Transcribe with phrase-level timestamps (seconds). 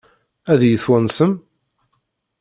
[0.51, 1.31] Ad iyi-twansem?